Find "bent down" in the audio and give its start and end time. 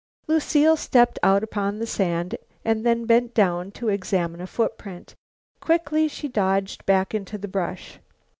3.05-3.69